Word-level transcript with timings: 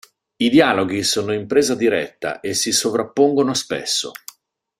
I 0.37 0.49
dialoghi 0.49 1.03
sono 1.03 1.31
in 1.31 1.45
presa 1.45 1.75
diretta 1.75 2.39
e 2.39 2.55
si 2.55 2.71
sovrappongono 2.71 3.53
spesso. 3.53 4.11